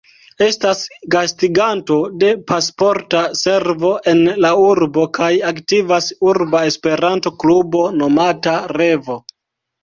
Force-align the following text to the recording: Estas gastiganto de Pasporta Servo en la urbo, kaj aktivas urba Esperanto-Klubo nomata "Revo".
Estas 0.43 0.79
gastiganto 1.15 1.97
de 2.23 2.31
Pasporta 2.51 3.21
Servo 3.41 3.91
en 4.13 4.23
la 4.45 4.51
urbo, 4.63 5.05
kaj 5.19 5.29
aktivas 5.51 6.09
urba 6.33 6.63
Esperanto-Klubo 6.71 7.85
nomata 8.01 8.57
"Revo". 8.81 9.21